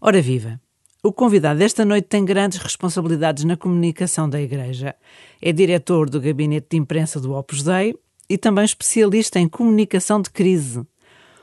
[0.00, 0.60] Ora viva!
[1.02, 4.94] O convidado desta noite tem grandes responsabilidades na comunicação da Igreja.
[5.40, 7.96] É diretor do gabinete de imprensa do Opus Dei
[8.28, 10.86] e também especialista em comunicação de crise.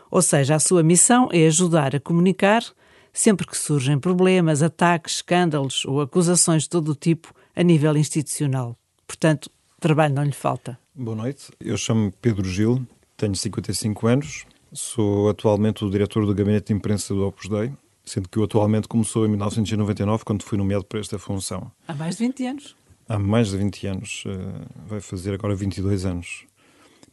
[0.10, 2.63] Ou seja, a sua missão é ajudar a comunicar
[3.12, 8.77] sempre que surgem problemas, ataques, escândalos ou acusações de todo o tipo a nível institucional.
[9.07, 9.49] Portanto,
[9.79, 10.77] trabalho não lhe falta.
[10.93, 12.85] Boa noite, eu chamo-me Pedro Gil,
[13.17, 17.73] tenho 55 anos, sou atualmente o diretor do gabinete de imprensa do Opus Dei,
[18.05, 21.71] sendo que eu atualmente começou em 1999, quando fui nomeado para esta função.
[21.87, 22.75] Há mais de 20 anos.
[23.07, 26.46] Há mais de 20 anos, eh, vai fazer agora 22 anos.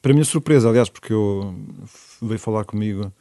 [0.01, 1.55] Para minha surpresa, aliás, porque eu
[2.21, 3.13] veio falar comigo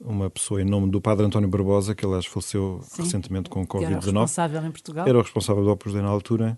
[0.00, 3.82] uma pessoa em nome do padre António Barbosa, que aliás faleceu Sim, recentemente com Covid-19.
[3.82, 5.08] Era o responsável em Portugal.
[5.08, 6.56] Era o responsável do Opus Dei na altura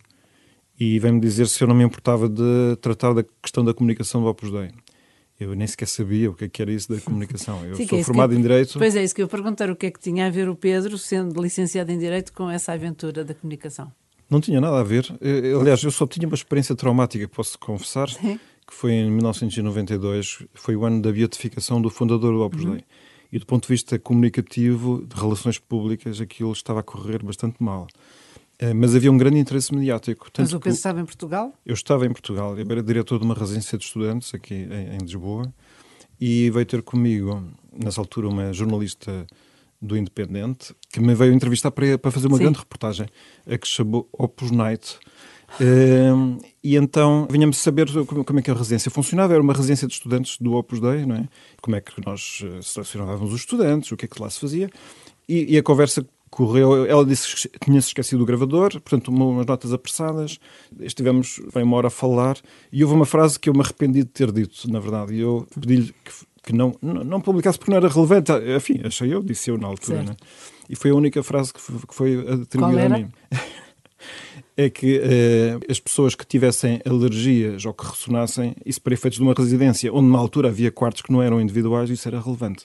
[0.79, 4.29] e veio-me dizer se eu não me importava de tratar da questão da comunicação do
[4.29, 4.71] Opus Dei.
[5.39, 7.65] Eu nem sequer sabia o que, é que era isso da comunicação.
[7.65, 8.77] Eu Sim, sou é formado eu, em Direito.
[8.77, 10.99] Pois é, isso que eu perguntar, o que é que tinha a ver o Pedro,
[10.99, 13.93] sendo licenciado em Direito, com essa aventura da comunicação?
[14.29, 15.07] Não tinha nada a ver.
[15.61, 18.39] Aliás, eu só tinha uma experiência traumática, posso confessar, Sim.
[18.67, 22.73] que foi em 1992, foi o ano da beatificação do fundador do Opus uhum.
[22.73, 22.85] Dei.
[23.31, 27.87] E do ponto de vista comunicativo, de relações públicas, aquilo estava a correr bastante mal.
[28.59, 30.29] Eh, mas havia um grande interesse mediático.
[30.37, 31.53] Mas o Pedro estava em Portugal?
[31.65, 32.59] Eu estava em Portugal.
[32.59, 35.53] Eu era diretor de uma residência de estudantes aqui em, em Lisboa
[36.21, 37.43] e veio ter comigo,
[37.73, 39.27] nessa altura, uma jornalista
[39.81, 42.45] do Independente que me veio entrevistar para, para fazer uma Sim.
[42.45, 43.07] grande reportagem,
[43.49, 44.99] a que chamou Opus Night.
[45.61, 49.33] Uh, e então vinha-me saber como, como, é que a residência funcionava.
[49.33, 51.29] Era uma residência de estudantes do Opus Dei, não é?
[51.63, 54.69] Como é que nós eh, selecionávamos os estudantes, o que é que lá se fazia.
[55.29, 56.05] E, e a conversa
[56.39, 60.39] correu, ela disse que tinha-se esquecido o gravador, portanto, umas notas apressadas.
[60.79, 62.39] Estivemos bem uma hora a falar
[62.73, 65.15] e houve uma frase que eu me arrependi de ter dito, na verdade.
[65.15, 66.13] E eu pedi-lhe que,
[66.45, 68.31] que não, não, publicasse porque não era relevante.
[68.57, 70.05] Enfim, achei eu, disse eu na altura.
[70.05, 70.17] Né?
[70.71, 73.09] E foi a única frase que foi, que foi atribuída a mim.
[74.57, 79.25] é que uh, as pessoas que tivessem alergias ou que ressonassem, isso para efeitos de
[79.25, 82.65] uma residência, onde na altura havia quartos que não eram individuais, isso era relevante.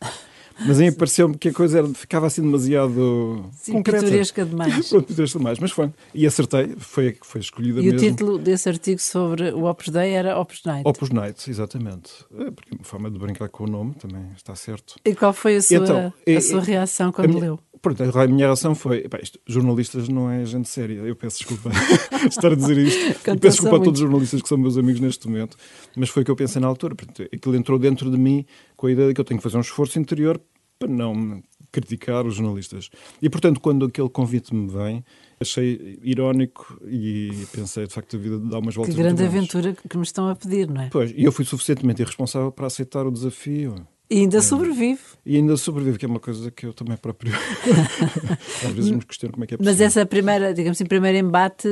[0.59, 4.05] Mas aí pareceu-me que a coisa era, ficava assim demasiado Sim, concreta.
[4.05, 4.89] pitoresca demais.
[4.89, 5.89] Pronto, pitoresca demais, mas foi.
[6.13, 7.99] E acertei, foi a que foi escolhida e mesmo.
[7.99, 10.87] E o título desse artigo sobre o Opus Dei era Opus Night?
[10.87, 12.11] Opus Night, exatamente.
[12.37, 14.95] É, porque uma forma de brincar com o nome também está certo.
[15.03, 17.59] E qual foi a sua, então, a sua reação quando a minha, leu?
[17.83, 21.01] Pronto, a minha reação foi: isto, jornalistas não é gente séria.
[21.01, 21.69] Eu peço desculpa
[22.25, 23.19] estar a dizer isto.
[23.37, 25.57] peço desculpa a todos os jornalistas que são meus amigos neste momento,
[25.93, 26.95] mas foi o que eu pensei na altura.
[26.95, 28.45] Portanto, aquilo entrou dentro de mim
[28.77, 30.39] com a ideia de que eu tenho que fazer um esforço interior
[30.79, 32.89] para não criticar os jornalistas.
[33.21, 35.03] E, portanto, quando aquele convite me vem,
[35.41, 38.95] achei irónico e pensei, de facto, a vida dá umas voltas.
[38.95, 40.89] Que grande aventura que me estão a pedir, não é?
[40.89, 43.75] Pois, e eu fui suficientemente irresponsável para aceitar o desafio.
[44.09, 44.41] E ainda é.
[44.41, 45.01] sobrevive.
[45.25, 47.33] E ainda sobrevive, que é uma coisa que eu também próprio
[48.63, 49.73] às vezes me questiono como é que é possível.
[49.73, 51.67] Mas essa primeira, digamos assim, primeiro embate,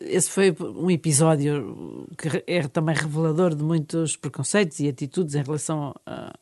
[0.00, 5.94] esse foi um episódio que é também revelador de muitos preconceitos e atitudes em relação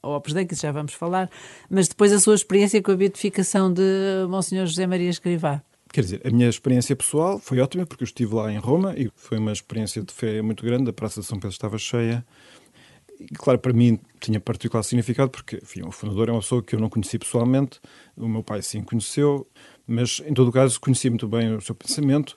[0.03, 1.31] ao Opus Dei, que já vamos falar,
[1.69, 3.83] mas depois a sua experiência com a beatificação de
[4.29, 5.63] Monsenhor José Maria Escrivá.
[5.93, 9.11] Quer dizer, a minha experiência pessoal foi ótima porque eu estive lá em Roma e
[9.15, 10.89] foi uma experiência de fé muito grande.
[10.89, 12.25] A Praça de São Pedro estava cheia
[13.31, 16.75] e, claro, para mim tinha particular significado porque, enfim, o fundador é uma pessoa que
[16.75, 17.81] eu não conheci pessoalmente,
[18.17, 19.47] o meu pai sim conheceu,
[19.87, 22.37] mas em todo o caso conhecia muito bem o seu pensamento.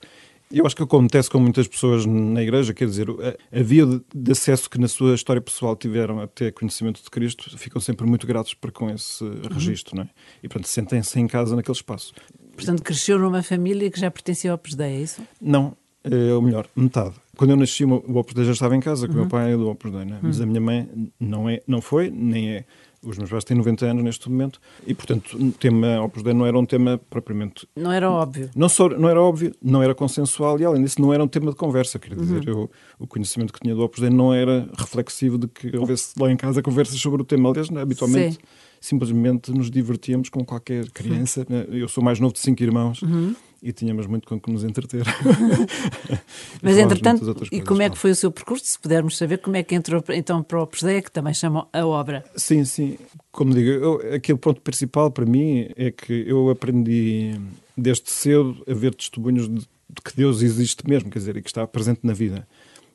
[0.52, 4.70] Eu acho que acontece com muitas pessoas na igreja, quer dizer, a, via de acesso
[4.70, 8.72] que na sua história pessoal tiveram até conhecimento de Cristo, ficam sempre muito gratos para
[8.72, 9.42] com esse uhum.
[9.52, 10.10] registro, não é?
[10.44, 12.14] E, portanto, sentem-se em casa naquele espaço.
[12.56, 15.22] Portanto, cresceu numa família que já pertencia ao PSDE, é isso?
[15.42, 17.16] Não, é, ou melhor, metade.
[17.38, 19.30] Quando eu nasci, o Opus Dei já estava em casa, que o meu uhum.
[19.30, 20.20] pai é do Opus Dei, né?
[20.22, 22.66] mas a minha mãe não, é, não foi, nem é.
[23.04, 26.46] Os meus pais têm 90 anos neste momento e, portanto, o tema Opus Dei não
[26.46, 27.68] era um tema propriamente...
[27.76, 28.50] Não era óbvio.
[28.56, 31.52] Não, só, não era óbvio, não era consensual e, além disso, não era um tema
[31.52, 32.00] de conversa.
[32.00, 32.62] Quer dizer, uhum.
[32.62, 36.32] eu, o conhecimento que tinha do Opus Dei não era reflexivo de que houvesse lá
[36.32, 37.50] em casa conversas sobre o tema.
[37.50, 38.36] Aliás, habitualmente...
[38.36, 41.46] Sim simplesmente nos divertíamos com qualquer criança.
[41.50, 41.66] Né?
[41.70, 43.36] Eu sou mais novo de cinco irmãos uhum
[43.66, 45.04] e tínhamos muito com que nos entreter.
[46.62, 48.64] Mas, entretanto, e como é que foi o seu percurso?
[48.64, 51.84] Se pudermos saber como é que entrou então para o Preseia, que também chamam a
[51.84, 52.24] obra.
[52.36, 52.96] Sim, sim.
[53.32, 57.40] Como digo, eu, aquele ponto principal para mim é que eu aprendi
[57.76, 61.50] desde cedo a ver testemunhos de, de que Deus existe mesmo, quer dizer, e que
[61.50, 62.48] está presente na vida.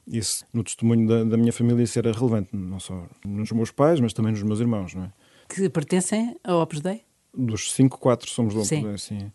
[0.07, 3.99] Isso, no testemunho da, da, minha família, isso era relevante, não só nos meus pais,
[3.99, 5.13] mas também nos meus irmãos, não é?
[5.53, 7.03] Que pertencem ao Opus Dei?
[7.37, 9.33] Dos cinco, quatro somos do Opus Dei, sim.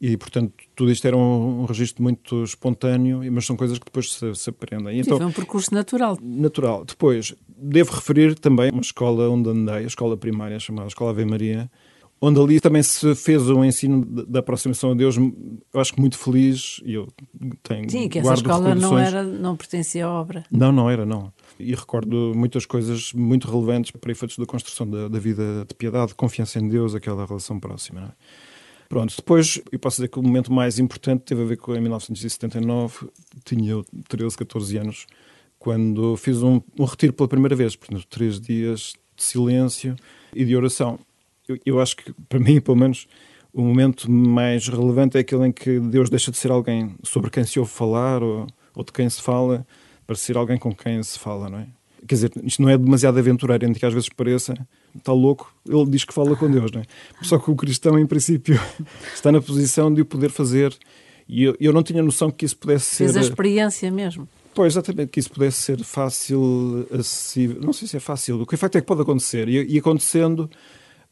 [0.00, 4.12] E, portanto, tudo isto era um, um registro muito espontâneo, mas são coisas que depois
[4.12, 5.00] se, se aprendem.
[5.00, 6.16] Então, Tive um percurso natural.
[6.22, 6.84] Natural.
[6.84, 11.68] Depois, devo referir também uma escola onde andei, a escola primária chamada Escola Ave Maria,
[12.20, 16.16] onde ali também se fez um ensino da aproximação a Deus, eu acho que muito
[16.16, 17.08] feliz, e eu
[17.62, 20.44] tenho Sim, que essa escola não, era, não pertencia à obra.
[20.50, 21.32] Não, não era, não.
[21.58, 26.08] E recordo muitas coisas muito relevantes para efeitos da construção da, da vida de piedade,
[26.08, 28.00] de confiança em Deus, aquela relação próxima.
[28.00, 28.88] É?
[28.88, 31.80] Pronto, depois eu posso dizer que o momento mais importante teve a ver com em
[31.80, 33.08] 1979,
[33.44, 35.06] tinha 13, 14 anos,
[35.58, 39.96] quando fiz um, um retiro pela primeira vez, portanto, três dias de silêncio
[40.32, 40.98] e de oração
[41.48, 43.08] eu, eu acho que, para mim, pelo menos,
[43.52, 47.44] o momento mais relevante é aquele em que Deus deixa de ser alguém sobre quem
[47.44, 49.66] se ouve falar ou, ou de quem se fala
[50.08, 51.66] para ser alguém com quem se fala, não é?
[52.06, 54.54] Quer dizer, isto não é demasiado aventureiro, ainda que às vezes pareça,
[54.96, 56.84] está louco, ele diz que fala com Deus, não é?
[57.20, 58.58] Só que o cristão, em princípio,
[59.14, 60.74] está na posição de o poder fazer
[61.28, 63.04] e eu, eu não tinha noção que isso pudesse ser...
[63.04, 64.26] Fez a experiência mesmo.
[64.54, 67.60] Pois, exatamente, que isso pudesse ser fácil, acessível.
[67.60, 68.40] Não sei se é fácil.
[68.40, 69.46] O que é facto é que pode acontecer.
[69.46, 70.48] E, e acontecendo,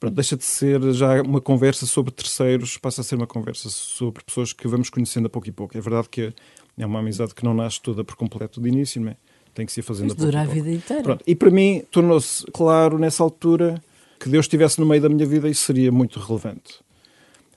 [0.01, 4.23] Pronto, deixa de ser já uma conversa sobre terceiros, passa a ser uma conversa sobre
[4.23, 5.77] pessoas que vamos conhecendo a pouco e pouco.
[5.77, 6.35] É verdade que
[6.79, 9.17] é uma amizade que não nasce toda por completo de início, não é?
[9.55, 11.03] tem que se ir fazendo Mas a dura a, vida inteira.
[11.03, 11.25] Pronto.
[11.27, 13.83] E para mim tornou-se claro nessa altura
[14.21, 16.85] que Deus estivesse no meio da minha vida isso seria muito relevante.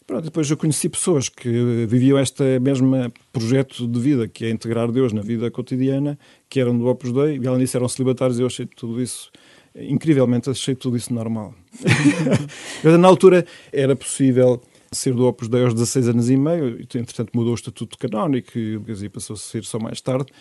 [0.08, 2.96] Pronto, depois eu conheci pessoas que viviam este mesmo
[3.32, 6.18] projeto de vida, que é integrar Deus na vida cotidiana,
[6.50, 9.30] que eram do Opus Dei, e além disso eram celibatários, e eu achei tudo isso
[9.76, 11.54] incrivelmente achei tudo isso normal.
[12.84, 17.52] na altura era possível ser do Opus Dei aos 16 anos e meio, entretanto mudou
[17.52, 20.32] o estatuto canónico e passou a ser só mais tarde,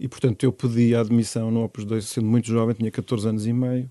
[0.00, 3.46] e portanto eu pedi a admissão no Opus Dei sendo muito jovem, tinha 14 anos
[3.46, 3.90] e meio,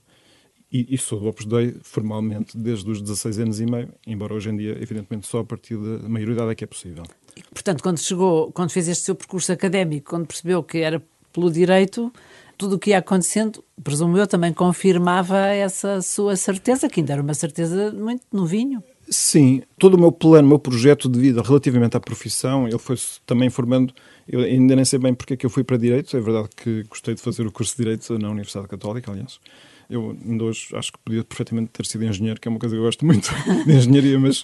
[0.71, 4.49] e, e sou do Opus Dei formalmente desde os 16 anos e meio, embora hoje
[4.49, 7.03] em dia, evidentemente, só a partir da maioridade é que é possível.
[7.35, 11.51] E, portanto, quando chegou, quando fez este seu percurso académico, quando percebeu que era pelo
[11.51, 12.11] direito,
[12.57, 17.21] tudo o que ia acontecendo, presumo eu, também confirmava essa sua certeza, que ainda era
[17.21, 18.83] uma certeza muito novinho.
[19.09, 22.97] Sim, todo o meu plano, o meu projeto de vida relativamente à profissão, ele foi
[23.25, 23.93] também formando.
[24.27, 26.15] Eu ainda nem sei bem porque é que eu fui para Direito.
[26.17, 29.39] É verdade que gostei de fazer o curso de Direito na Universidade Católica, aliás.
[29.89, 32.79] Eu ainda hoje acho que podia perfeitamente ter sido engenheiro, que é uma coisa que
[32.79, 33.29] eu gosto muito
[33.65, 34.43] de engenharia, mas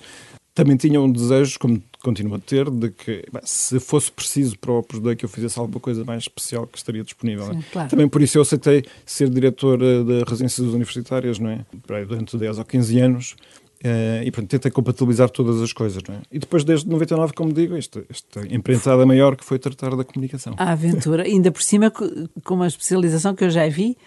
[0.55, 4.71] também tinha um desejo, como continuo a ter, de que bem, se fosse preciso para
[4.71, 7.45] o Opus Dei que eu fizesse alguma coisa mais especial que estaria disponível.
[7.51, 7.89] Sim, claro.
[7.89, 11.65] Também por isso eu aceitei ser diretor eh, de residências universitárias, não é?
[12.05, 13.35] Durante 10 ou 15 anos.
[13.83, 16.01] Uh, e portanto tentei compatibilizar todas as coisas.
[16.07, 16.21] Não é?
[16.31, 20.53] E depois, desde 99, como digo, esta, esta empreitada maior que foi tratar da comunicação.
[20.57, 23.97] A aventura, ainda por cima, com uma especialização que eu já vi,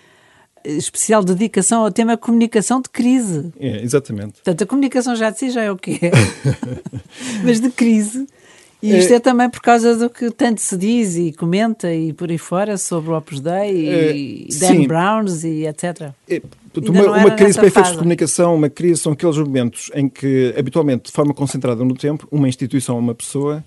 [0.65, 3.53] especial dedicação ao tema comunicação de crise.
[3.59, 4.35] É, exatamente.
[4.35, 6.11] Portanto, a comunicação já de si já é o que é,
[7.45, 8.27] mas de crise.
[8.87, 12.13] E isto é, é, também por causa do que tanto se diz e comenta e
[12.13, 14.87] por aí fora sobre o Opus Dei e é, Dan sim.
[14.87, 16.11] Browns e etc.
[16.29, 16.43] É,
[16.89, 21.05] uma, uma crise para efeitos de comunicação, uma crise são aqueles momentos em que, habitualmente,
[21.05, 23.65] de forma concentrada no tempo, uma instituição ou uma pessoa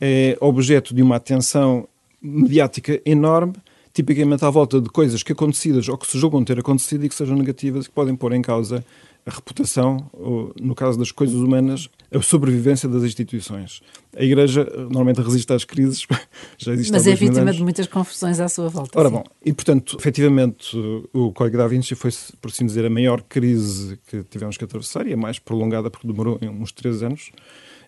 [0.00, 1.88] é objeto de uma atenção
[2.22, 3.54] mediática enorme
[3.92, 7.14] tipicamente à volta de coisas que acontecidas ou que se julgam ter acontecido e que
[7.16, 8.84] sejam negativas e que podem pôr em causa
[9.28, 13.82] a reputação, ou, no caso das coisas humanas, a sobrevivência das instituições.
[14.16, 16.06] A Igreja normalmente resiste às crises,
[16.56, 17.56] já existe Mas é vítima anos.
[17.56, 18.98] de muitas confusões à sua volta.
[18.98, 19.16] Ora sim.
[19.16, 20.74] bom, e portanto, efetivamente,
[21.12, 22.10] o Código da Vinci foi,
[22.40, 26.06] por assim dizer, a maior crise que tivemos que atravessar e a mais prolongada porque
[26.06, 27.30] demorou uns três anos.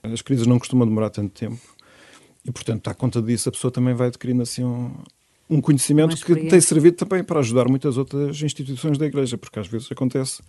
[0.02, 1.60] As crises não costumam demorar tanto tempo.
[2.44, 4.92] E, portanto, à conta disso, a pessoa também vai adquirindo assim um,
[5.48, 9.66] um conhecimento que tem servido também para ajudar muitas outras instituições da Igreja, porque às
[9.66, 10.42] vezes acontece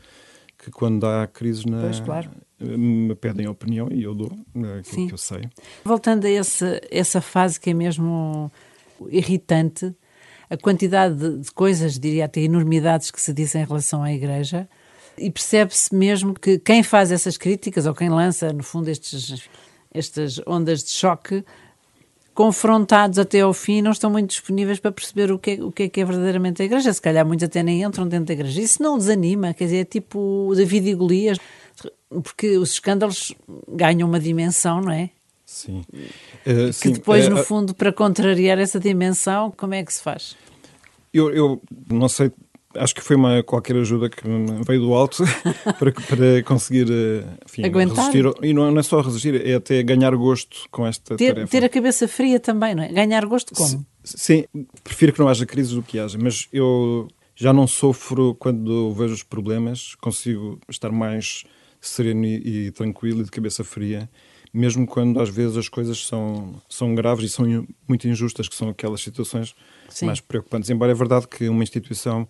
[0.62, 2.30] que quando há crises na, pois, claro.
[2.60, 5.08] me pedem opinião e eu dou é aquilo Sim.
[5.08, 5.50] que eu sei.
[5.84, 8.51] Voltando a essa, essa fase que é mesmo
[9.10, 9.94] irritante,
[10.48, 14.70] a quantidade de, de coisas, diria até enormidades que se dizem em relação à Igreja,
[15.18, 19.50] e percebe-se mesmo que quem faz essas críticas, ou quem lança, no fundo, estes,
[19.91, 21.44] estas ondas de choque,
[22.34, 25.84] confrontados até ao fim, não estão muito disponíveis para perceber o que, é, o que
[25.84, 26.94] é que é verdadeiramente a igreja.
[26.94, 28.62] Se calhar muitos até nem entram dentro da igreja.
[28.62, 31.38] Isso não desanima, quer dizer, é tipo David e Golias,
[32.24, 33.34] porque os escândalos
[33.68, 35.10] ganham uma dimensão, não é?
[35.46, 35.84] Sim.
[36.46, 36.94] Uh, que sim.
[36.94, 40.36] depois, no fundo, para contrariar essa dimensão, como é que se faz?
[41.14, 42.32] Eu, eu não sei
[42.75, 44.22] acho que foi uma qualquer ajuda que
[44.66, 45.24] veio do alto
[45.78, 48.25] para, para conseguir eh, enfim, resistir.
[48.42, 51.51] E não, é só resistir, é até ganhar gosto com esta ter, tarefa.
[51.51, 52.92] Ter a cabeça fria também, não é?
[52.92, 53.86] Ganhar gosto como?
[54.04, 54.46] Sim,
[54.84, 59.13] prefiro que não haja crises do que haja, mas eu já não sofro quando vejo
[59.13, 61.44] os problemas, consigo estar mais
[61.80, 64.10] sereno e, e tranquilo e de cabeça fria
[64.54, 68.70] mesmo quando às vezes as coisas são, são graves e são muito injustas, que são
[68.70, 69.56] aquelas situações
[69.90, 70.08] Sim.
[70.08, 70.70] mais preocupantes.
[70.70, 72.28] Embora é verdade que uma instituição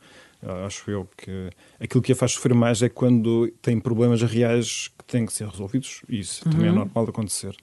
[0.66, 5.06] Acho eu que aquilo que a faz sofrer mais é quando tem problemas reais que
[5.06, 6.52] têm que ser resolvidos, e isso uhum.
[6.52, 6.78] também é uhum.
[6.80, 7.56] normal de acontecer.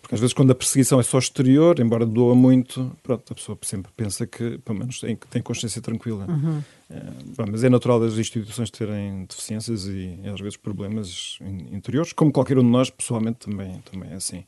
[0.00, 3.58] Porque às vezes quando a perseguição é só exterior, embora doa muito, pronto, a pessoa
[3.62, 6.26] sempre pensa que, pelo menos, tem, tem consciência tranquila.
[6.28, 6.62] Uhum.
[6.88, 7.02] É,
[7.50, 11.38] mas é natural das instituições terem deficiências e, às vezes, problemas
[11.72, 14.44] interiores, como qualquer um de nós, pessoalmente, também, também é assim.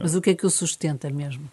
[0.00, 1.48] Mas o que é que o sustenta mesmo?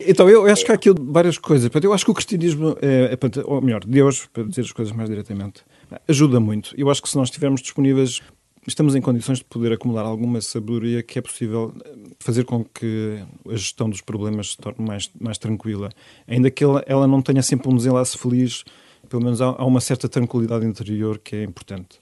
[0.00, 1.70] Então, eu acho que há aqui várias coisas.
[1.82, 5.08] Eu acho que o cristianismo, é, é, ou melhor, Deus, para dizer as coisas mais
[5.08, 5.62] diretamente,
[6.08, 6.74] ajuda muito.
[6.76, 8.20] Eu acho que se nós estivermos disponíveis
[8.66, 13.18] estamos em condições de poder acumular alguma sabedoria que é possível eh, fazer com que
[13.48, 15.90] a gestão dos problemas se torne mais, mais tranquila.
[16.26, 18.64] Ainda que ela, ela não tenha sempre um desenlace feliz,
[19.08, 21.98] pelo menos há, há, uma certa tranquilidade interior que é importante.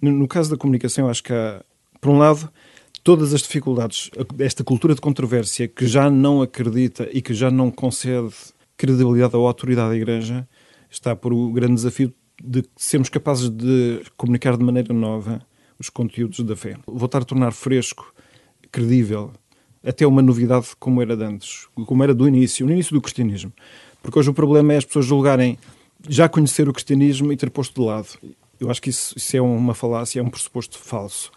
[0.00, 1.62] No, no caso da comunicação, acho que há,
[2.00, 2.50] por um lado,
[3.02, 7.70] todas as dificuldades, esta cultura de controvérsia que já não acredita e que já não
[7.70, 8.32] concede
[8.76, 10.48] credibilidade ou autoridade à Igreja,
[10.90, 15.40] está por o grande desafio de sermos capazes de comunicar de maneira nova
[15.78, 16.76] os conteúdos da fé.
[16.86, 18.12] Voltar a tornar fresco,
[18.70, 19.32] credível,
[19.84, 23.52] até uma novidade como era de antes, como era do início, no início do cristianismo.
[24.02, 25.58] Porque hoje o problema é as pessoas julgarem
[26.08, 28.08] já conhecer o cristianismo e ter posto de lado.
[28.58, 31.30] Eu acho que isso, isso é uma falácia, é um pressuposto falso.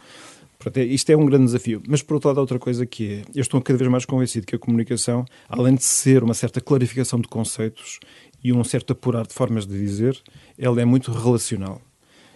[0.66, 1.80] Portanto, é, isto é um grande desafio.
[1.88, 4.48] Mas, por outro lado, há outra coisa que é, eu estou cada vez mais convencido
[4.48, 8.00] que a comunicação, além de ser uma certa clarificação de conceitos
[8.44, 10.20] e um certo apurar de formas de dizer,
[10.58, 11.80] ela é muito relacional.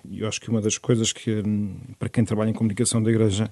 [0.08, 1.44] E eu acho que uma das coisas que,
[1.98, 3.52] para quem trabalha em comunicação da Igreja,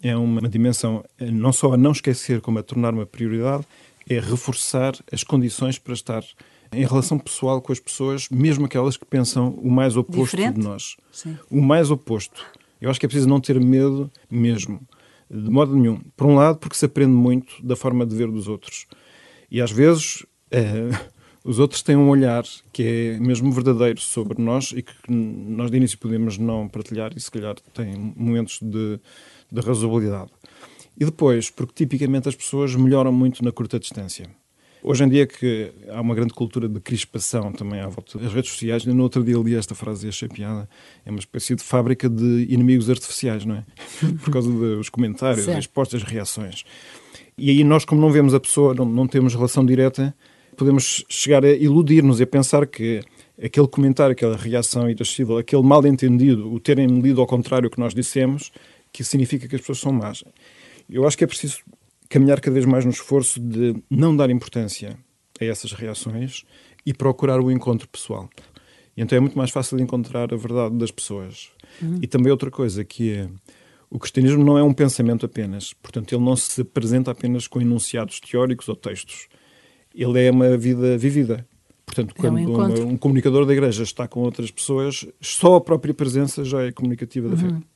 [0.00, 3.66] é uma dimensão não só a não esquecer, como a tornar uma prioridade,
[4.08, 6.22] é reforçar as condições para estar
[6.72, 10.60] em relação pessoal com as pessoas, mesmo aquelas que pensam o mais oposto Diferente?
[10.60, 10.96] de nós.
[11.10, 11.36] Sim.
[11.50, 12.46] O mais oposto.
[12.82, 14.80] Eu acho que é preciso não ter medo mesmo,
[15.30, 16.00] de modo nenhum.
[16.16, 18.86] Por um lado, porque se aprende muito da forma de ver dos outros.
[19.48, 20.26] E às vezes.
[20.50, 20.90] É,
[21.44, 25.76] os outros têm um olhar que é mesmo verdadeiro sobre nós e que nós de
[25.76, 29.00] início podemos não partilhar e se calhar tem momentos de,
[29.50, 30.30] de razoabilidade.
[30.98, 34.28] E depois, porque tipicamente as pessoas melhoram muito na curta distância.
[34.84, 38.50] Hoje em dia que há uma grande cultura de crispação também à volta das redes
[38.50, 40.68] sociais, no outro dia li esta frase e achei piada,
[41.06, 43.64] é uma espécie de fábrica de inimigos artificiais, não é?
[44.24, 45.58] Por causa dos comentários, certo.
[45.58, 46.64] as postas, as reações.
[47.38, 50.12] E aí nós, como não vemos a pessoa, não, não temos relação direta,
[50.56, 53.02] podemos chegar a iludir-nos e a pensar que
[53.40, 57.94] aquele comentário, aquela reação irascível, aquele mal entendido, o terem lido ao contrário que nós
[57.94, 58.50] dissemos,
[58.92, 60.24] que significa que as pessoas são más.
[60.90, 61.58] Eu acho que é preciso
[62.12, 64.98] caminhar cada vez mais no esforço de não dar importância
[65.40, 66.44] a essas reações
[66.84, 68.28] e procurar o encontro pessoal.
[68.96, 71.48] E então é muito mais fácil encontrar a verdade das pessoas.
[71.80, 71.98] Uhum.
[72.02, 73.28] E também outra coisa que é
[73.88, 78.20] o cristianismo não é um pensamento apenas, portanto ele não se apresenta apenas com enunciados
[78.20, 79.28] teóricos ou textos
[79.94, 81.46] ele é uma vida vivida.
[81.84, 85.92] Portanto, quando é um, um, comunicador da igreja está com outras pessoas, só a própria
[85.92, 87.50] presença já é comunicativa da uhum.
[87.50, 87.66] fé.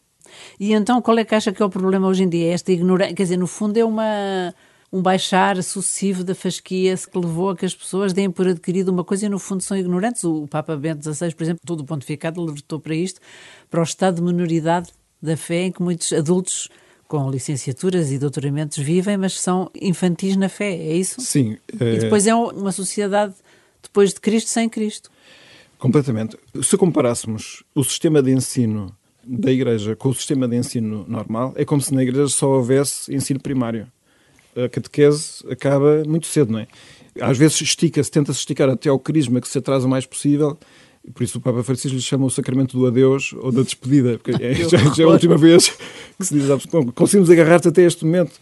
[0.59, 2.52] E então, qual é que acha que é o problema hoje em dia?
[2.52, 4.54] Esta ignorância, quer dizer, no fundo é uma,
[4.92, 9.04] um baixar sucessivo da fasquia que levou a que as pessoas deem por adquirido uma
[9.04, 10.25] coisa e no fundo são ignorantes.
[10.25, 13.21] O Papa Bento XVI, por exemplo, todo o pontificado alertou para isto,
[13.71, 14.90] para o estado de minoridade
[15.21, 16.68] da fé em que muitos adultos
[17.09, 21.21] com licenciaturas e doutoramentos vivem, mas são infantis na fé, é isso?
[21.21, 21.56] Sim.
[21.78, 21.95] É...
[21.95, 23.35] E depois é uma sociedade
[23.83, 25.11] depois de Cristo sem Cristo.
[25.78, 26.37] Completamente.
[26.62, 28.95] Se comparássemos o sistema de ensino
[29.26, 33.14] da Igreja com o sistema de ensino normal, é como se na Igreja só houvesse
[33.14, 33.87] ensino primário.
[34.54, 36.68] A catequese acaba muito cedo, não é?
[37.21, 40.56] Às vezes estica-se, tenta-se esticar até ao crisma que se atrasa o mais possível
[41.14, 44.42] por isso o Papa Francisco lhe chama o sacramento do adeus ou da despedida, porque
[44.42, 45.68] é, já, já, é a última vez
[46.18, 46.47] que se diz,
[46.95, 48.33] conseguimos agarrar-te até este momento.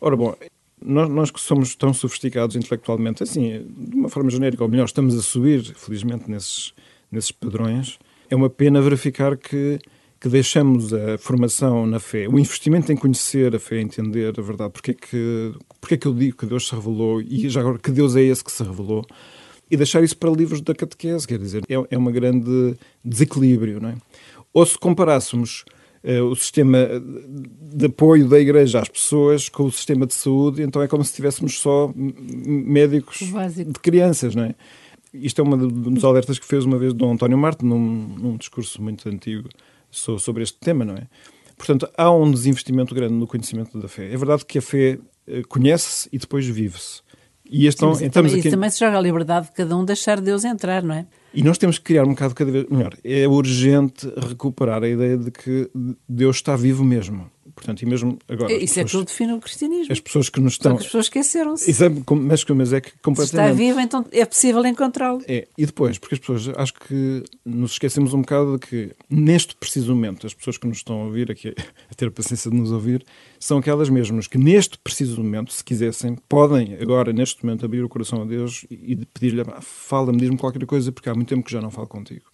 [0.00, 0.34] Ora, bom,
[0.82, 5.16] nós, nós que somos tão sofisticados intelectualmente, assim, de uma forma genérica, ou melhor, estamos
[5.16, 6.74] a subir, felizmente, nesses,
[7.10, 9.78] nesses padrões, é uma pena verificar que,
[10.24, 14.72] que deixamos a formação na fé, o investimento em conhecer a fé, entender a verdade,
[14.72, 17.78] porque é que, porque é que eu digo que Deus se revelou e já agora
[17.78, 19.04] que Deus é esse que se revelou
[19.70, 23.90] e deixar isso para livros da catequese, quer dizer, é, é um grande desequilíbrio, não
[23.90, 23.96] é?
[24.54, 25.66] Ou se comparássemos
[26.02, 26.88] uh, o sistema
[27.60, 31.12] de apoio da Igreja às pessoas com o sistema de saúde, então é como se
[31.12, 34.54] tivéssemos só médicos de crianças, não é?
[35.12, 38.80] Isto é uma dos alertas que fez uma vez Dom António Marte num, num discurso
[38.80, 39.50] muito antigo
[39.94, 41.06] sobre este tema, não é?
[41.56, 44.12] Portanto, há um desinvestimento grande no conhecimento da fé.
[44.12, 47.02] É verdade que a fé eh, conhece-se e depois vive-se.
[47.44, 48.50] E Sim, também, aqui...
[48.50, 51.06] também se joga a liberdade de cada um deixar Deus entrar, não é?
[51.32, 52.96] E nós temos que criar um bocado cada vez melhor.
[53.04, 55.70] É urgente recuperar a ideia de que
[56.08, 57.30] Deus está vivo mesmo.
[57.54, 58.52] Portanto, e mesmo agora.
[58.52, 59.92] Isso é que define o cristianismo.
[59.92, 60.76] As pessoas que nos estão.
[60.76, 61.70] as pessoas esqueceram-se.
[62.10, 63.30] Mas, mas é que completamente.
[63.30, 65.22] Se está vivo, então é possível encontrá-lo.
[65.28, 69.54] É, e depois, porque as pessoas, acho que nos esquecemos um bocado de que, neste
[69.54, 71.54] preciso momento, as pessoas que nos estão a ouvir, aqui
[71.90, 73.04] a ter a paciência de nos ouvir,
[73.38, 77.88] são aquelas mesmas que, neste preciso momento, se quisessem, podem agora, neste momento, abrir o
[77.88, 81.60] coração a Deus e pedir-lhe, fala-me, diz-me qualquer coisa, porque há muito tempo que já
[81.60, 82.24] não falo contigo.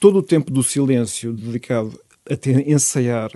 [0.00, 3.30] Todo o tempo do silêncio dedicado a ter, ensaiar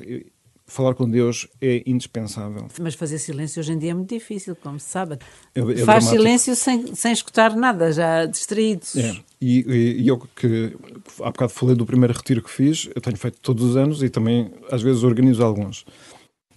[0.71, 2.69] falar com Deus é indispensável.
[2.81, 5.19] Mas fazer silêncio hoje em dia é muito difícil, como se sabe.
[5.55, 6.11] É, é Faz dramático.
[6.11, 8.97] silêncio sem, sem escutar nada, já distraídos.
[8.97, 9.17] É.
[9.41, 10.77] E, e, e, eu que
[11.21, 14.09] há bocado falei do primeiro retiro que fiz, eu tenho feito todos os anos e
[14.09, 15.85] também às vezes organizo alguns.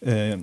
[0.01, 0.37] É,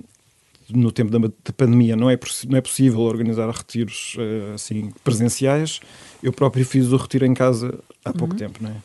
[0.69, 5.79] no tempo da, da, pandemia não é, não é possível organizar retiros é, assim presenciais.
[6.21, 8.39] Eu próprio fiz o retiro em casa há pouco uhum.
[8.39, 8.75] tempo, não é?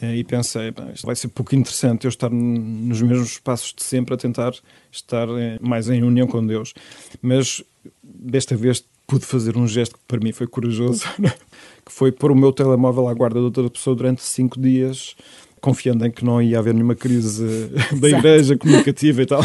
[0.00, 4.14] Eh, e pensei, isto vai ser pouco interessante eu estar nos mesmos passos de sempre
[4.14, 4.52] a tentar
[4.90, 6.72] estar eh, mais em união com Deus.
[7.20, 7.62] Mas
[8.02, 11.04] desta vez pude fazer um gesto que para mim foi corajoso,
[11.84, 15.14] que foi pôr o meu telemóvel à guarda de outra pessoa durante cinco dias,
[15.60, 17.70] confiando em que não ia haver nenhuma crise
[18.00, 19.42] da igreja comunicativa e tal.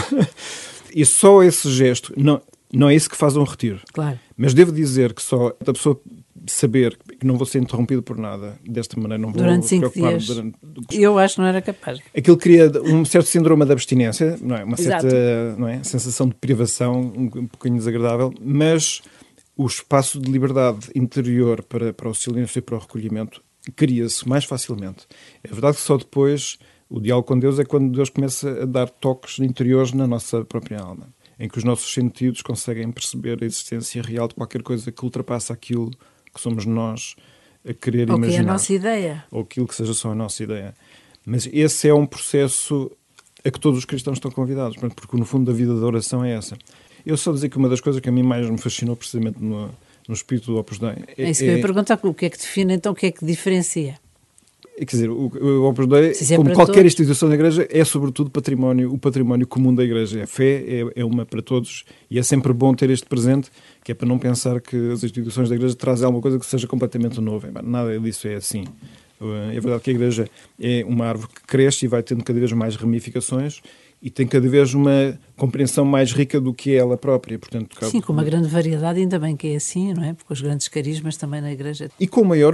[0.93, 2.41] E só esse gesto, não,
[2.73, 3.81] não é isso que faz um retiro.
[3.93, 4.17] Claro.
[4.37, 5.99] Mas devo dizer que só a pessoa
[6.51, 10.27] saber que não vou ser interrompido por nada, desta maneira não vou durante cinco dias.
[10.27, 10.57] Durante...
[10.91, 11.99] Eu acho que não era capaz.
[12.15, 14.63] Aquilo cria um certo síndrome de abstinência, não é?
[14.63, 15.09] Uma Exato.
[15.09, 15.83] certa não é?
[15.83, 19.01] sensação de privação um, um bocadinho desagradável, mas
[19.55, 23.41] o espaço de liberdade interior para, para o silêncio e para o recolhimento
[23.75, 25.07] cria-se mais facilmente.
[25.43, 26.57] É verdade que só depois
[26.89, 30.79] o diálogo com Deus é quando Deus começa a dar toques interiores na nossa própria
[30.79, 35.03] alma, em que os nossos sentidos conseguem perceber a existência real de qualquer coisa que
[35.03, 35.91] ultrapassa aquilo
[36.37, 37.15] que somos nós
[37.67, 38.25] a querer ou imaginar.
[38.25, 39.25] Ou que é a nossa ideia.
[39.31, 40.73] Ou aquilo que seja só a nossa ideia.
[41.25, 42.89] Mas esse é um processo
[43.43, 46.33] a que todos os cristãos estão convidados, porque no fundo a vida da oração é
[46.33, 46.57] essa.
[47.05, 49.69] Eu só dizer que uma das coisas que a mim mais me fascinou precisamente no,
[50.07, 50.89] no espírito do Opus Dei...
[51.17, 52.95] É, é isso que eu ia é perguntar, o que é que define então, o
[52.95, 53.99] que é que diferencia?
[54.77, 56.85] Quer dizer, o, o Opus Dei, é como qualquer todos.
[56.85, 60.23] instituição da Igreja, é sobretudo património, o património comum da Igreja.
[60.23, 63.49] A fé é, é, uma para todos e é sempre bom ter este presente,
[63.83, 66.67] que é para não pensar que as instituições da Igreja trazem alguma coisa que seja
[66.67, 67.49] completamente nova.
[67.63, 68.65] Nada disso é assim.
[69.51, 70.29] É verdade que a Igreja
[70.61, 73.61] é uma árvore que cresce e vai tendo cada vez mais ramificações
[74.01, 77.37] e tem cada vez uma compreensão mais rica do que é ela própria.
[77.39, 80.13] Portanto, Sim, com uma grande variedade, ainda bem que é assim, não é?
[80.13, 81.89] Porque os grandes carismas também na Igreja.
[81.99, 82.53] E com maior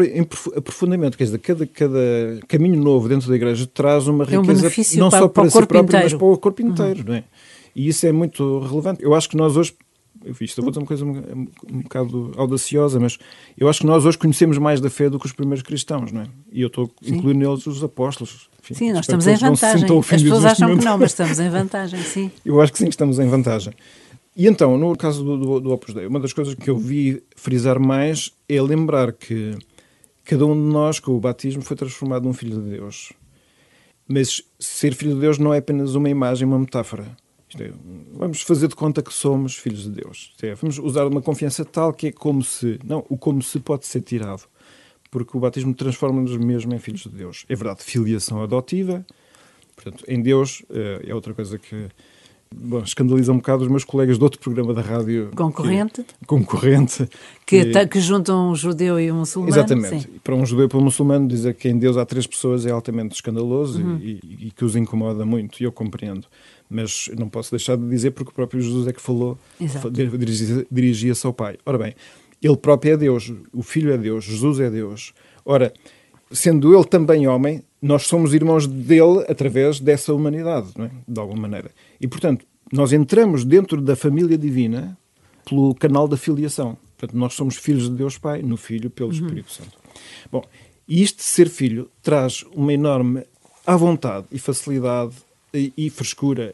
[0.56, 2.00] aprofundamento, quer dizer, cada, cada
[2.48, 5.50] caminho novo dentro da Igreja traz uma riqueza é um não para, só para, para
[5.50, 6.04] si próprio, inteiro.
[6.06, 7.06] mas para o corpo inteiro, uhum.
[7.08, 7.24] não é?
[7.76, 9.04] E isso é muito relevante.
[9.04, 9.74] Eu acho que nós hoje
[10.42, 13.18] isto eu vou dizer uma coisa um, um bocado audaciosa, mas
[13.58, 16.22] eu acho que nós hoje conhecemos mais da fé do que os primeiros cristãos, não
[16.22, 16.28] é?
[16.52, 18.50] E eu estou incluindo neles os apóstolos.
[18.62, 19.86] Enfim, sim, nós estamos em vantagem.
[19.86, 20.80] As pessoas acham momento.
[20.80, 22.32] que não, mas estamos em vantagem, sim.
[22.46, 23.74] eu acho que sim, que estamos em vantagem.
[24.36, 27.22] E então, no caso do, do, do Opus Dei, uma das coisas que eu vi
[27.36, 29.56] frisar mais é lembrar que
[30.24, 33.14] cada um de nós, com o batismo, foi transformado num filho de Deus.
[34.08, 37.16] Mas ser filho de Deus não é apenas uma imagem, uma metáfora.
[37.60, 37.72] É,
[38.14, 40.34] vamos fazer de conta que somos filhos de Deus.
[40.42, 42.80] É, vamos usar uma confiança tal que é como se.
[42.84, 44.44] Não, o como se pode ser tirado.
[45.12, 47.46] Porque o batismo transforma-nos mesmo em filhos de Deus.
[47.48, 49.06] É verdade, filiação adotiva.
[49.76, 51.90] Portanto, em Deus eh, é outra coisa que
[52.60, 55.32] bom, escandaliza um bocado os meus colegas de outro programa da rádio.
[55.36, 56.04] Concorrente.
[56.04, 57.10] Que, concorrente.
[57.46, 59.54] Que, que, que juntam um judeu e um muçulmano.
[59.54, 60.04] Exatamente.
[60.04, 60.10] Sim.
[60.24, 62.72] Para um judeu e para um muçulmano, dizer que em Deus há três pessoas é
[62.72, 63.98] altamente escandaloso uhum.
[63.98, 66.28] e, e, que os incomoda muito, e eu compreendo
[66.70, 69.38] mas não posso deixar de dizer porque o próprio Jesus é que falou,
[70.72, 71.56] dirigia-se ao Pai.
[71.64, 71.94] Ora bem,
[72.42, 75.14] ele próprio é Deus, o Filho é Deus, Jesus é Deus.
[75.46, 75.72] Ora,
[76.32, 80.90] sendo ele também homem, nós somos irmãos dele através dessa humanidade, é?
[81.08, 81.70] de alguma maneira.
[82.04, 84.98] E, portanto, nós entramos dentro da família divina
[85.46, 86.78] pelo canal da filiação.
[86.98, 89.16] Portanto, nós somos filhos de Deus Pai, no Filho, pelo uhum.
[89.16, 89.72] Espírito Santo.
[90.30, 90.44] Bom,
[90.86, 93.24] e isto de ser filho traz uma enorme
[93.66, 95.14] à vontade e facilidade
[95.54, 96.54] e, e frescura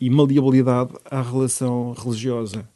[0.00, 2.68] e maleabilidade à relação religiosa,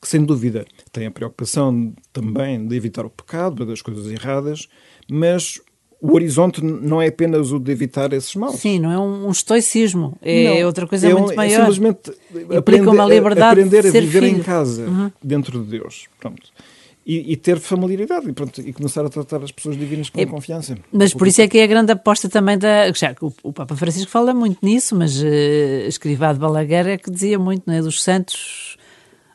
[0.00, 4.68] que sem dúvida tem a preocupação também de evitar o pecado, das coisas erradas,
[5.08, 5.60] mas
[6.02, 8.56] o horizonte não é apenas o de evitar esses maus.
[8.56, 11.52] Sim, não é um, estoicismo, é não, outra coisa é muito maior.
[11.52, 12.12] É simplesmente
[12.58, 14.26] aprender, uma liberdade aprender a viver filho.
[14.26, 15.12] em casa, uhum.
[15.22, 16.08] dentro de Deus.
[16.18, 16.42] Pronto
[17.04, 20.26] e, e, ter familiaridade e, pronto, e começar a tratar as pessoas divinas com é,
[20.26, 20.76] confiança.
[20.92, 22.92] Mas por isso é que é a grande aposta também da.
[22.92, 25.26] Já, o, o Papa Francisco fala muito nisso, mas uh,
[25.88, 27.82] Escrivá de Balaguer é que dizia muito, não é?
[27.82, 28.71] Dos santos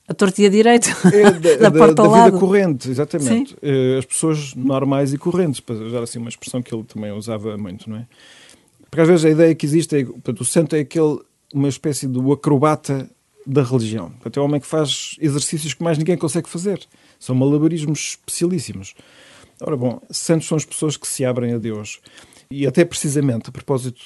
[0.08, 3.54] a tortia direito, é, da, da, porta da, ao da vida corrente, exatamente.
[3.56, 7.58] Uh, as pessoas normais e correntes, para usar assim uma expressão que ele também usava
[7.58, 8.08] muito, não é?
[8.89, 11.20] Porque às vezes a ideia que existe é portanto, o santo é aquele
[11.54, 13.10] uma espécie do acrobata
[13.46, 14.10] da religião.
[14.12, 16.86] Portanto, é um homem que faz exercícios que mais ninguém consegue fazer.
[17.20, 18.93] São malabarismos especialíssimos.
[19.62, 22.00] Ora bom, santos são as pessoas que se abrem a Deus.
[22.52, 24.04] E até precisamente a propósito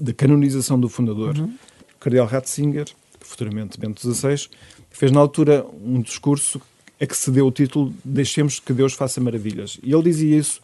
[0.00, 1.54] da canonização do fundador, uhum.
[1.96, 2.86] o Cardeal Ratzinger,
[3.20, 4.48] futuramente Bento XVI,
[4.90, 6.60] fez na altura um discurso
[7.00, 9.78] a que se deu o título Deixemos que Deus faça maravilhas.
[9.82, 10.60] E ele dizia isso,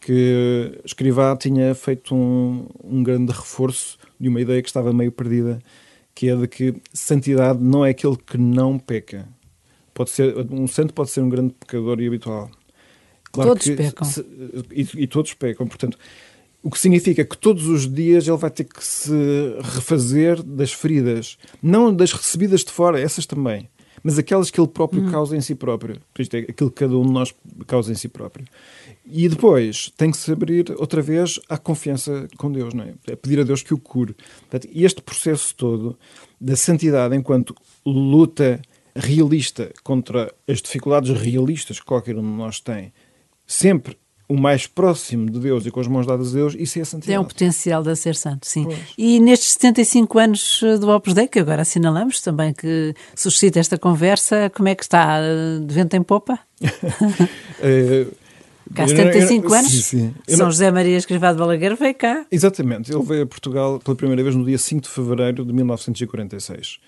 [0.00, 5.58] que Escrivá tinha feito um, um grande reforço de uma ideia que estava meio perdida,
[6.14, 9.26] que é de que santidade não é aquele que não peca.
[9.94, 12.50] Pode ser, um santo pode ser um grande pecador e habitual.
[13.32, 14.06] Claro todos que, pecam.
[14.06, 14.24] Se,
[14.70, 15.66] e, e, todos pecam.
[15.66, 15.98] Portanto,
[16.68, 19.10] o que significa que todos os dias ele vai ter que se
[19.62, 23.70] refazer das feridas, não das recebidas de fora, essas também,
[24.02, 25.10] mas aquelas que ele próprio uhum.
[25.10, 25.98] causa em si próprio.
[26.18, 27.34] Isto é aquilo que cada um de nós
[27.66, 28.44] causa em si próprio.
[29.06, 32.92] E depois tem que se abrir outra vez à confiança com Deus, não é?
[33.06, 34.14] É pedir a Deus que o cure.
[34.40, 35.98] Portanto, este processo todo
[36.38, 37.54] da santidade enquanto
[37.86, 38.60] luta
[38.94, 42.92] realista contra as dificuldades realistas que qualquer um de nós tem,
[43.46, 43.96] sempre
[44.28, 46.84] o mais próximo de Deus e com as mãos dadas a Deus, isso é a
[46.84, 47.14] santidade.
[47.14, 48.64] É um potencial de ser santo, sim.
[48.64, 48.78] Pois.
[48.98, 53.78] E nestes 75 anos eh, do Opus Dei, que agora assinalamos também, que suscita esta
[53.78, 55.18] conversa, como é que está?
[55.64, 56.38] De vento em popa?
[57.60, 58.06] é...
[58.74, 60.14] Cá há 75 anos, sim, sim.
[60.28, 60.50] São não...
[60.52, 62.26] José Maria Escrivá de Balaguer veio cá.
[62.30, 66.78] Exatamente, ele veio a Portugal pela primeira vez no dia 5 de fevereiro de 1946.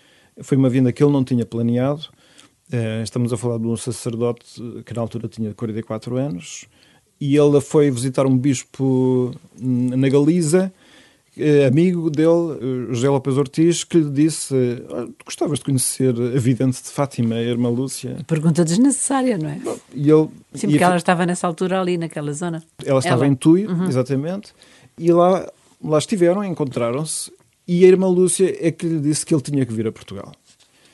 [0.42, 2.02] Foi uma vinda que ele não tinha planeado.
[2.70, 6.66] Eh, estamos a falar de um sacerdote que na altura tinha 44 anos,
[7.20, 10.72] e ele foi visitar um bispo na Galiza,
[11.36, 12.58] eh, amigo dele,
[12.90, 14.54] eh, José Lopes Ortiz, que lhe disse:
[14.90, 18.16] ah, Gostavas de conhecer a vidente de Fátima, a irmã Lúcia?
[18.26, 19.60] Pergunta desnecessária, não é?
[19.94, 22.62] E ele, Sim, porque e ela estava nessa altura ali, naquela zona.
[22.84, 23.32] Ela estava ela.
[23.32, 23.86] em Tui, uhum.
[23.86, 24.52] exatamente,
[24.98, 25.48] e lá,
[25.82, 27.32] lá estiveram, encontraram-se,
[27.66, 30.32] e a irmã Lúcia é que lhe disse que ele tinha que vir a Portugal.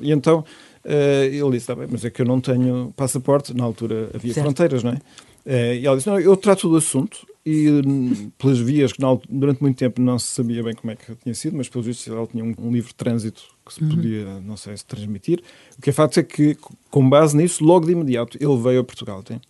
[0.00, 0.44] E então
[0.84, 4.34] uh, ele disse: tá bem, mas é que eu não tenho passaporte, na altura havia
[4.34, 4.44] certo.
[4.44, 4.98] fronteiras, não é?
[5.46, 9.62] Eh, e ela disse: Não, eu trato do assunto e hum, pelas vias que durante
[9.62, 12.26] muito tempo não se sabia bem como é que tinha sido, mas pelos vistos ela
[12.26, 13.90] tinha um, um livro de trânsito que se uhum.
[13.90, 14.40] podia, uhum.
[14.40, 15.40] não sei se transmitir.
[15.78, 16.56] O que é facto é que,
[16.90, 19.22] com base nisso, logo de imediato ele veio a Portugal.
[19.22, 19.40] Tem?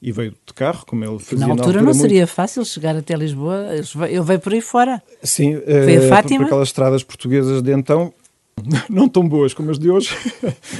[0.00, 1.56] E veio de carro, como ele fazia na altura.
[1.56, 3.68] Na altura não seria fácil chegar até Lisboa,
[4.08, 5.02] ele veio por aí fora.
[5.22, 6.40] Sim, veio uh, a Fátima.
[6.40, 8.12] Por aquelas estradas portuguesas de então,
[8.88, 10.10] não tão boas como as de hoje,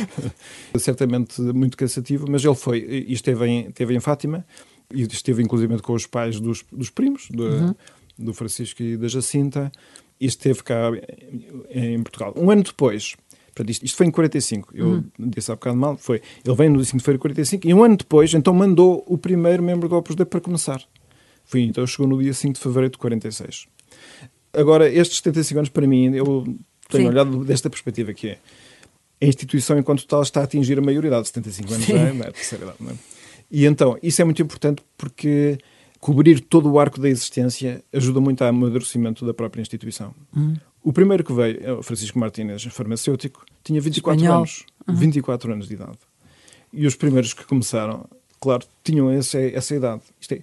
[0.79, 4.45] certamente muito cansativo, mas ele foi e esteve em, esteve em Fátima
[4.93, 7.75] e esteve inclusive com os pais dos, dos primos, do, uhum.
[8.19, 9.73] do Francisco e da Jacinta,
[10.21, 10.91] e esteve cá
[11.71, 12.35] em Portugal.
[12.37, 15.05] Um ano depois, portanto, isto, isto foi em 45, eu uhum.
[15.19, 17.83] disse há bocado mal, foi, ele veio no 5 de fevereiro de 45, e um
[17.83, 20.83] ano depois, então mandou o primeiro membro do Opus Dei para começar.
[21.45, 23.67] Foi, então chegou no dia 5 de fevereiro de 46.
[24.53, 26.45] Agora, estes 75 anos, para mim, eu
[26.93, 27.09] tenho Sim.
[27.09, 28.39] olhado desta perspectiva que é
[29.21, 31.93] a instituição enquanto tal está a atingir a maioridade, 75 anos Sim.
[31.93, 33.13] é, não é a terceira idade, é?
[33.51, 35.59] E então, isso é muito importante porque
[36.01, 40.15] cobrir todo o arco da existência ajuda muito ao amadurecimento da própria instituição.
[40.35, 40.57] Hum.
[40.83, 44.39] O primeiro que veio, é Francisco Martínez, farmacêutico, tinha 24 Espanhol.
[44.39, 44.65] anos.
[44.89, 44.97] Uhum.
[44.97, 45.99] 24 anos de idade.
[46.73, 48.05] E os primeiros que começaram,
[48.41, 50.03] claro, tinham essa, essa idade.
[50.31, 50.41] É,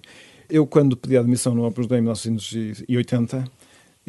[0.48, 3.44] eu, quando pedi a admissão no Opus Dei em 1980,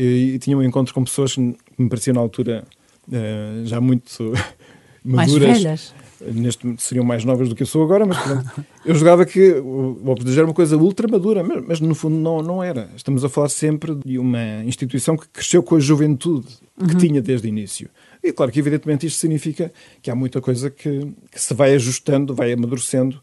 [0.02, 2.64] e, e tinha um encontro com pessoas que me pareciam na altura
[3.08, 4.34] uh, já muito
[5.06, 5.48] maduras.
[5.48, 5.94] Mais velhas.
[6.34, 10.00] Neste seriam mais novas do que eu sou agora, mas pronto, eu jogava que o
[10.06, 12.92] Opus era uma coisa ultra madura, mas, mas, no fundo não, não era.
[12.96, 17.00] Estamos a falar sempre de uma instituição que cresceu com a juventude que uhum.
[17.00, 17.90] tinha desde o início.
[18.24, 22.36] E claro que, evidentemente, isto significa que há muita coisa que, que se vai ajustando,
[22.36, 23.20] vai amadurecendo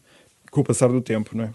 [0.51, 1.51] com o passar do tempo, não é?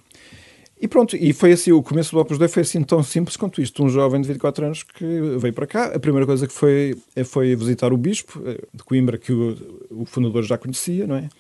[0.85, 3.63] E pronto, e foi assim, o começo do Opus Dei foi assim tão simples quanto
[3.63, 3.83] isto.
[3.83, 5.03] Um jovem de 24 anos que
[5.39, 6.95] veio para cá, a primeira coisa que foi
[7.25, 9.57] foi visitar o bispo eh, de Coimbra, que o,
[9.91, 11.31] o fundador já conhecia, não é?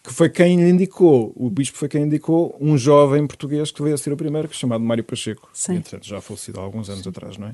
[0.00, 3.96] Que foi quem lhe indicou, o bispo foi quem indicou um jovem português que veio
[3.96, 5.50] a ser o primeiro, que é chamado Mário Pacheco.
[5.52, 5.74] Sim.
[5.74, 7.08] Entretanto, já falecido há alguns anos Sim.
[7.08, 7.52] atrás, não é?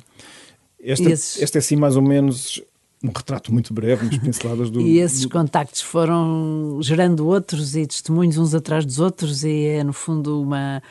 [0.78, 2.62] Esta, esta é assim mais ou menos
[3.02, 4.82] um retrato muito breve, umas pinceladas do.
[4.82, 5.30] E esses do...
[5.30, 10.82] contactos foram gerando outros e testemunhos uns atrás dos outros, e é no fundo uma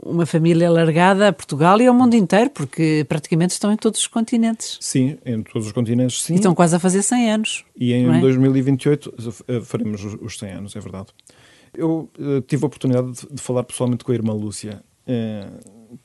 [0.00, 4.06] uma família largada a Portugal e ao mundo inteiro, porque praticamente estão em todos os
[4.06, 4.78] continentes.
[4.80, 6.34] Sim, em todos os continentes, sim.
[6.34, 7.64] E estão quase a fazer 100 anos.
[7.76, 8.20] E em é?
[8.20, 9.14] 2028
[9.48, 11.08] eh, faremos os 100 anos, é verdade.
[11.74, 14.82] Eu uh, tive a oportunidade de, falar pessoalmente com a irmã Lúcia,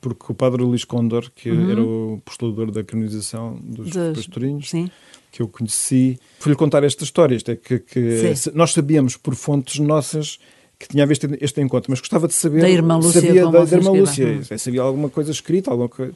[0.01, 1.71] porque o padre Luís Condor, que uhum.
[1.71, 4.89] era o postulador da canonização dos, dos pastorinhos, sim.
[5.31, 7.35] que eu conheci, fui-lhe contar esta história.
[7.35, 10.39] Isto é que, que nós sabíamos por fontes nossas
[10.79, 12.61] que tinha a ver este, este encontro, mas gostava de saber.
[12.61, 13.21] Da irmã Lúcia.
[13.21, 14.27] Sabia da, da irmã Lúcia.
[14.27, 14.57] Hum.
[14.57, 16.13] Sabia alguma coisa escrita, alguma coisa.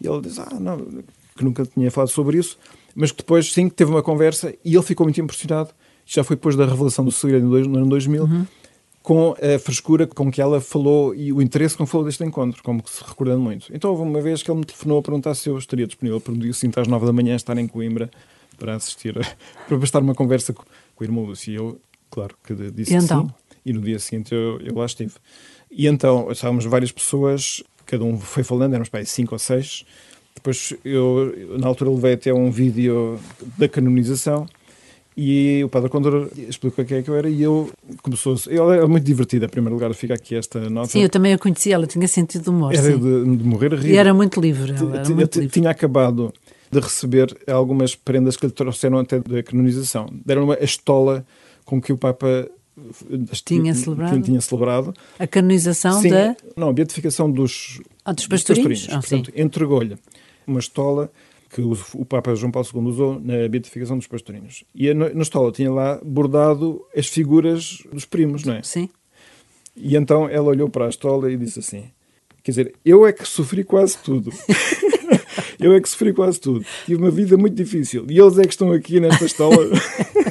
[0.00, 0.78] E ele diz: Ah, não,
[1.36, 2.58] que nunca tinha falado sobre isso.
[2.94, 5.70] mas que depois, sim, teve uma conversa e ele ficou muito impressionado.
[6.04, 8.46] Já foi depois da revelação do segredo no ano 2000, uhum.
[9.02, 12.62] com a frescura com que ela falou e o interesse com que falou deste encontro,
[12.62, 13.66] como que se recordando muito.
[13.72, 16.32] Então houve uma vez que ele me telefonou a perguntar se eu estaria disponível para
[16.32, 18.10] um dia seguinte às nove da manhã estar em Coimbra
[18.58, 19.14] para assistir,
[19.66, 21.52] para bastar uma conversa com, com o irmão Lúcio.
[21.52, 23.28] E eu, claro, que disse e então?
[23.28, 23.34] sim.
[23.64, 25.12] E no dia seguinte eu, eu lá estive.
[25.70, 29.84] E então estávamos várias pessoas, cada um foi falando, éramos para cinco ou seis.
[30.34, 33.18] Depois eu, na altura, levei até um vídeo
[33.56, 34.46] da canonização
[35.16, 37.70] e o Padre Condor explicou quem é que eu era e eu
[38.02, 40.88] começou Ela era muito divertida, em primeiro lugar, fica aqui esta nota.
[40.88, 42.74] Sim, eu também a conhecia, ela tinha sentido humor.
[42.74, 43.92] Era de, de, morrer a rir.
[43.92, 44.72] E era muito livre.
[44.72, 45.48] Era muito livre.
[45.48, 46.32] Tinha acabado
[46.70, 50.06] de receber algumas prendas que lhe trouxeram até da canonização.
[50.24, 51.26] Deram uma estola
[51.66, 52.48] com que o Papa
[53.44, 54.22] tinha celebrado.
[54.22, 54.94] tinha celebrado.
[55.18, 56.36] A canonização Sim, da.
[56.56, 58.86] Não, a beatificação dos, ah, dos pastorinhos.
[58.86, 59.28] Dos pastorinhos.
[59.36, 59.96] Ah, entregou-lhe
[60.46, 61.10] uma estola
[61.50, 64.64] que o, o, Papa João Paulo II usou na beatificação dos pastorinhos.
[64.74, 68.62] E a, na estola tinha lá bordado as figuras dos primos, não é?
[68.62, 68.88] Sim.
[69.76, 71.84] E então ela olhou para a estola e disse assim:
[72.42, 74.32] Quer dizer, eu é que sofri quase tudo.
[75.60, 76.64] eu é que sofri quase tudo.
[76.86, 78.06] Tive uma vida muito difícil.
[78.08, 79.56] E eles é que estão aqui nesta estola.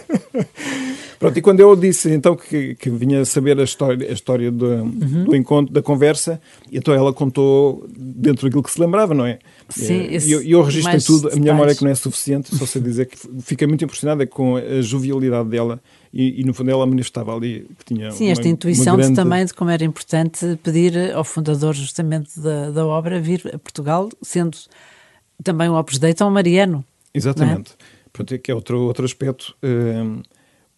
[1.21, 4.65] Pronto, e quando eu disse então que, que vinha saber a história, a história do,
[4.65, 5.23] uhum.
[5.25, 9.37] do encontro, da conversa, então ela contou dentro daquilo que se lembrava, não é?
[9.69, 12.65] Sim, e eu, eu registrei tudo, a minha memória é que não é suficiente, só
[12.65, 15.79] sei dizer que fiquei muito impressionada com a jovialidade dela
[16.11, 19.11] e, e, no fundo ela manifestava ali que tinha Sim, uma, esta intuição grande...
[19.11, 23.59] de, também de como era importante pedir ao fundador justamente da, da obra vir a
[23.59, 24.57] Portugal, sendo
[25.43, 26.83] também o Opus Dei tão mariano.
[27.13, 27.73] Exatamente.
[27.73, 27.83] É?
[28.11, 29.55] Pronto, que é outro, outro aspecto...
[29.63, 30.23] Uh,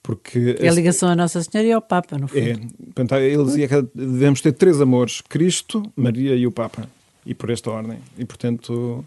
[0.03, 2.39] porque é a ligação à Nossa Senhora e ao Papa, no fundo.
[2.39, 2.55] É,
[2.93, 6.87] portanto, ele dizia que devemos ter três amores: Cristo, Maria e o Papa.
[7.25, 7.99] E por esta ordem.
[8.17, 9.05] E, portanto,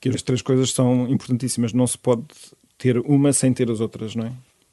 [0.00, 1.72] que as três coisas são importantíssimas.
[1.72, 2.24] Não se pode
[2.76, 4.32] ter uma sem ter as outras, não é?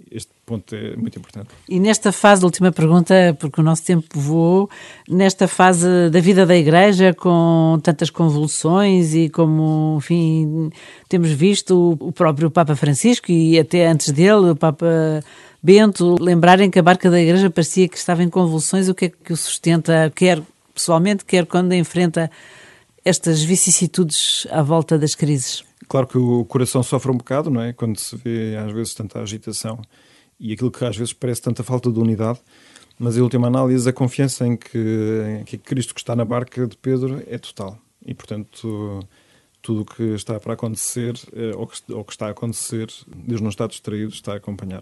[0.10, 1.49] Este ponto é muito importante.
[1.67, 4.67] E nesta fase, última pergunta, porque o nosso tempo voou,
[5.08, 10.71] nesta fase da vida da Igreja, com tantas convulsões e como, enfim,
[11.08, 15.21] temos visto o próprio Papa Francisco e até antes dele, o Papa
[15.61, 19.09] Bento, lembrarem que a barca da igreja parecia que estava em convulsões, o que é
[19.09, 20.41] que o sustenta, quer
[20.73, 22.31] pessoalmente, quer quando enfrenta
[23.03, 25.63] estas vicissitudes à volta das crises?
[25.87, 27.73] Claro que o coração sofre um bocado, não é?
[27.73, 29.81] Quando se vê às vezes tanta agitação
[30.39, 32.39] e aquilo que às vezes parece tanta falta de unidade,
[32.97, 36.67] mas em última análise a confiança em que, em que Cristo que está na barca
[36.67, 38.99] de Pedro é total e portanto
[39.61, 43.41] tudo o que está para acontecer eh, ou que, ou que está a acontecer, Deus
[43.41, 44.81] não está distraído, está a acompanhar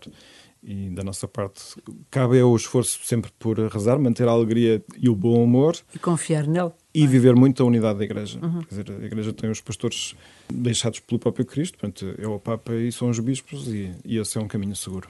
[0.67, 1.63] e da nossa parte
[2.12, 5.77] cabe ao esforço sempre por rezar, manter a alegria e o bom humor.
[5.95, 6.71] E confiar nele.
[6.93, 7.08] E é?
[7.08, 8.38] viver muito a unidade da Igreja.
[8.43, 8.62] Uhum.
[8.63, 10.13] Quer dizer, a Igreja tem os pastores
[10.51, 14.38] deixados pelo próprio Cristo, portanto, é o Papa e são os bispos, e, e esse
[14.38, 15.08] é um caminho seguro.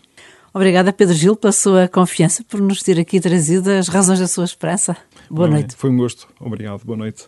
[0.54, 4.46] Obrigada, Pedro Gil, pela sua confiança, por nos ter aqui trazido as razões da sua
[4.46, 4.96] esperança.
[5.30, 5.76] Boa Bom, noite.
[5.76, 6.28] Foi um gosto.
[6.39, 6.84] Obrigado.
[6.86, 7.28] Boa noite.